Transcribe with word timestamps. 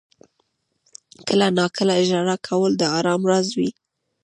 •کله 1.27 1.47
ناکله 1.57 1.95
ژړا 2.07 2.37
کول 2.47 2.71
د 2.77 2.83
آرام 2.97 3.21
راز 3.29 3.47
وي. 3.57 3.69